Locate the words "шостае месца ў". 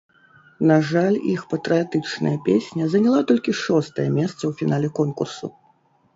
3.61-4.51